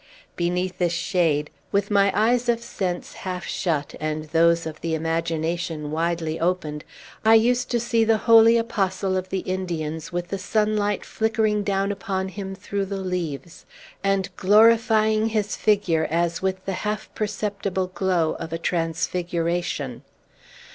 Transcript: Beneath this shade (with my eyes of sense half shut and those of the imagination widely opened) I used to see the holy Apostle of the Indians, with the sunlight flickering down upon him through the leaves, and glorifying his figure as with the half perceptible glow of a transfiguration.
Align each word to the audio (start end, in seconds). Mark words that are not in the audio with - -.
Beneath 0.35 0.79
this 0.79 0.93
shade 0.95 1.51
(with 1.71 1.91
my 1.91 2.11
eyes 2.19 2.49
of 2.49 2.59
sense 2.59 3.13
half 3.21 3.45
shut 3.45 3.93
and 3.99 4.23
those 4.29 4.65
of 4.65 4.81
the 4.81 4.95
imagination 4.95 5.91
widely 5.91 6.39
opened) 6.39 6.83
I 7.23 7.35
used 7.35 7.69
to 7.69 7.79
see 7.79 8.03
the 8.03 8.17
holy 8.25 8.57
Apostle 8.57 9.15
of 9.15 9.29
the 9.29 9.41
Indians, 9.41 10.11
with 10.11 10.29
the 10.29 10.39
sunlight 10.39 11.05
flickering 11.05 11.61
down 11.61 11.91
upon 11.91 12.29
him 12.29 12.55
through 12.55 12.85
the 12.85 12.97
leaves, 12.97 13.67
and 14.03 14.35
glorifying 14.35 15.27
his 15.27 15.55
figure 15.55 16.07
as 16.09 16.41
with 16.41 16.65
the 16.65 16.73
half 16.81 17.13
perceptible 17.13 17.85
glow 17.85 18.33
of 18.39 18.51
a 18.51 18.57
transfiguration. 18.57 20.01